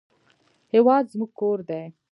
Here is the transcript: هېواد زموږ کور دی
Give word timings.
هېواد 0.73 1.03
زموږ 1.13 1.31
کور 1.39 1.59
دی 1.69 1.83